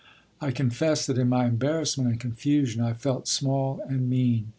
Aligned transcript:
I 0.41 0.49
confess 0.49 1.05
that 1.05 1.19
in 1.19 1.29
my 1.29 1.45
embarrassment 1.45 2.09
and 2.09 2.19
confusion 2.19 2.81
I 2.81 2.93
felt 2.93 3.27
small 3.27 3.83
and 3.87 4.09
mean. 4.09 4.49